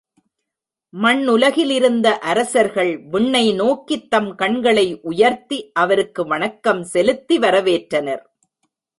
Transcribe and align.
மண்ணுலகிலிருந்த 0.93 2.17
அரசர்கள் 2.19 3.07
விண்ணை 3.11 3.55
நோக்கித் 3.55 4.09
தம் 4.09 4.35
கண்களை 4.35 4.99
உயர்த்தி 5.01 5.71
அவருக்கு 5.73 6.27
வணக்கம் 6.27 6.83
செலுத்தி 6.83 7.39
வரவேற்றனர். 7.39 8.23